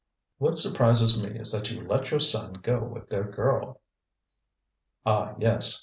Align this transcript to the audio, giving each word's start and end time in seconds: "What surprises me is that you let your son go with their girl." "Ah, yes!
"What 0.39 0.57
surprises 0.57 1.21
me 1.21 1.37
is 1.37 1.51
that 1.51 1.69
you 1.69 1.81
let 1.83 2.09
your 2.09 2.19
son 2.19 2.53
go 2.53 2.83
with 2.83 3.09
their 3.09 3.23
girl." 3.23 3.81
"Ah, 5.05 5.35
yes! 5.37 5.79